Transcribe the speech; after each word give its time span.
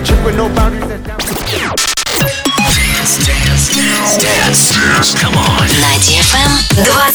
A 0.00 0.02
chick 0.02 0.16
with 0.24 0.34
no 0.34 0.48
boundaries 0.54 0.88
that's 0.88 1.02
down. 1.04 1.18
Dance, 1.20 1.44
dance, 3.20 3.68
dance, 3.68 4.16
dance, 4.16 4.72
dance. 4.72 5.12
Come 5.20 5.36
on. 5.36 5.68
На 5.68 5.92
DFM 6.00 6.72
21. 6.72 7.12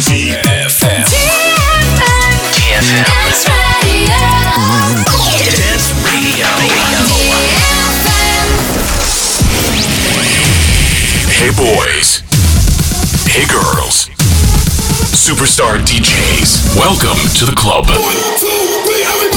DFM. 0.00 1.04
DFM. 2.56 3.44
Dance 5.52 5.92
Radio. 6.00 6.48
Hey 11.28 11.52
boys. 11.52 12.24
Hey 13.28 13.44
girls. 13.52 14.08
Superstar 15.12 15.76
DJs. 15.84 16.72
Welcome 16.78 17.18
to 17.34 17.44
the 17.44 17.52
club. 17.54 17.86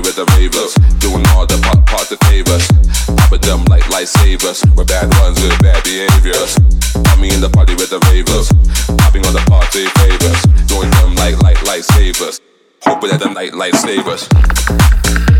party 0.00 0.08
with 0.08 0.16
the 0.16 0.24
ravers. 0.36 0.74
Doing 0.98 1.26
all 1.28 1.46
the 1.46 1.58
part 1.62 1.86
part 1.86 2.08
favors. 2.24 2.66
popping 3.16 3.40
them 3.40 3.64
like 3.66 3.82
lightsabers. 3.84 4.64
We're 4.76 4.84
bad 4.84 5.12
ones 5.20 5.40
with 5.42 5.58
bad 5.60 5.82
behaviors. 5.84 6.56
Got 7.04 7.18
me 7.18 7.32
in 7.32 7.40
the 7.40 7.50
party 7.50 7.74
with 7.74 7.90
the 7.90 7.98
ravers. 8.10 8.48
Popping 8.98 9.24
all 9.26 9.32
the 9.32 9.44
party 9.48 9.86
favors. 10.00 10.40
Doing 10.66 10.90
them 10.90 11.14
like 11.16 11.40
light 11.42 11.62
like, 11.62 11.84
lightsabers. 11.84 12.40
Hoping 12.82 13.10
that 13.10 13.20
the 13.20 13.30
night 13.30 13.52
lightsabers. 13.52 15.39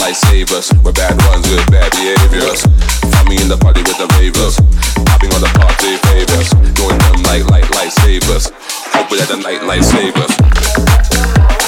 Lifesavers, 0.00 0.72
we're 0.82 0.92
bad 0.92 1.14
ones 1.28 1.46
with 1.50 1.70
bad 1.70 1.92
behaviors. 1.92 2.62
Find 3.12 3.28
me 3.28 3.36
in 3.36 3.48
the 3.48 3.58
party 3.58 3.82
with 3.82 3.98
the 3.98 4.08
ravers. 4.16 4.56
Popping 5.04 5.32
on 5.34 5.42
the 5.42 5.52
party 5.60 6.00
favors. 6.08 6.48
Doing 6.72 6.98
them 6.98 7.22
like 7.28 7.44
light, 7.50 7.68
light, 7.76 7.92
lightsabers. 7.92 8.50
Hope 8.96 9.10
that 9.10 9.28
the 9.28 9.36
night, 9.36 9.62
light 9.62 9.82
lightsabers. 9.82 11.59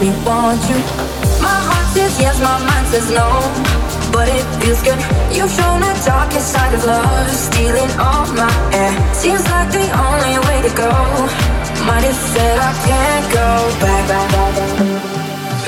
Me 0.00 0.10
want 0.24 0.62
you. 0.70 0.78
My 1.42 1.58
heart 1.68 1.86
says 1.94 2.14
yes, 2.20 2.38
my 2.40 2.58
mind 2.62 2.86
says 2.86 3.10
no. 3.10 3.26
But 4.14 4.28
it 4.28 4.46
feels 4.62 4.80
good. 4.82 4.98
You've 5.34 5.50
shown 5.50 5.80
the 5.80 5.94
darkest 6.06 6.52
side 6.54 6.72
of 6.74 6.84
love, 6.84 7.30
stealing 7.30 7.90
all 7.98 8.26
my 8.38 8.52
air. 8.72 8.92
Seems 9.12 9.42
like 9.50 9.70
the 9.74 9.86
only 10.06 10.36
way 10.46 10.58
to 10.66 10.72
go. 10.74 10.90
Might 11.86 12.04
have 12.06 12.20
said 12.32 12.56
I 12.58 12.72
can't 12.86 13.26
go 13.34 13.48
back. 13.82 14.06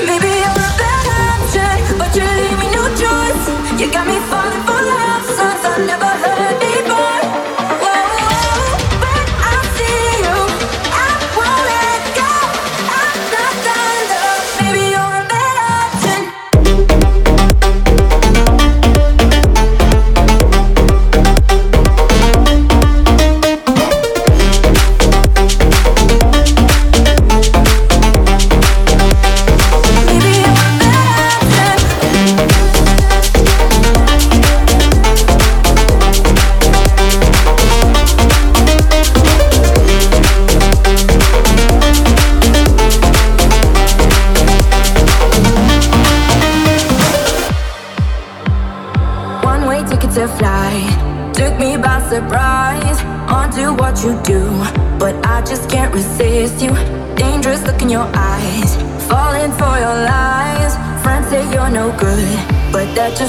Maybe 0.07 0.31
I'm 0.47 0.59
a 0.67 0.69
bad 0.79 1.05
option, 1.27 1.77
but 1.99 2.11
you 2.15 2.23
leave 2.23 2.59
me 2.63 2.67
no 2.71 2.83
choice. 3.03 3.45
You 3.79 3.91
got 3.91 4.07
me 4.07 4.17
falling 4.31 4.63
for 4.67 4.79
love 4.79 5.23
songs 5.35 5.63
I 5.71 5.75
never 5.91 6.11
heard 6.23 6.60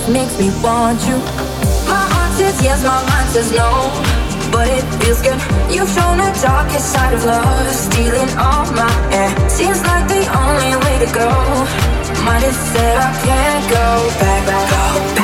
just 0.02 0.12
makes 0.12 0.38
me 0.38 0.50
want 0.62 1.00
you. 1.06 1.16
My 1.86 2.04
heart 2.12 2.32
says 2.38 2.62
yes, 2.62 2.82
my 2.84 3.00
mind 3.06 3.28
says 3.30 3.52
no, 3.52 3.70
but 4.50 4.68
it 4.68 4.84
feels 5.02 5.20
good. 5.22 5.38
You've 5.70 5.88
shown 5.88 6.18
the 6.18 6.32
darkest 6.42 6.92
side 6.92 7.14
of 7.14 7.24
love, 7.24 7.74
stealing 7.74 8.28
all 8.38 8.66
my 8.72 8.92
air. 9.12 9.30
Seems 9.48 9.82
like 9.82 10.08
the 10.08 10.22
only 10.42 10.76
way 10.84 10.98
to 11.04 11.12
go. 11.14 11.28
Might 12.24 12.42
have 12.42 12.54
said 12.72 12.96
I 12.98 13.12
can't 13.24 13.70
go 13.70 14.08
back, 14.18 14.46
go 14.46 15.14
back. 15.14 15.21